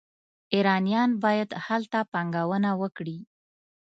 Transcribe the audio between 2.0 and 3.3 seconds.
پانګونه وکړي.